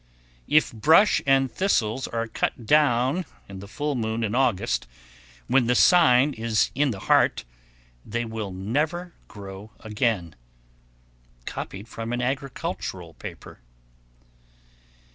_1117. 0.51 0.57
If 0.57 0.81
brush 0.81 1.21
and 1.27 1.51
thistles 1.51 2.07
are 2.07 2.25
cut 2.27 2.65
down 2.65 3.23
in 3.47 3.59
the 3.59 3.67
full 3.67 3.93
moon 3.93 4.23
in 4.23 4.33
August 4.33 4.87
when 5.45 5.67
the 5.67 5.75
sign 5.75 6.33
is 6.33 6.71
in 6.73 6.89
the 6.89 7.01
heart, 7.01 7.45
they 8.03 8.25
will 8.25 8.49
never 8.49 9.13
grow 9.27 9.73
again. 9.79 10.33
_Copied 11.45 11.87
from 11.87 12.13
an 12.13 12.19
agricultural 12.23 13.13
paper. 13.13 13.59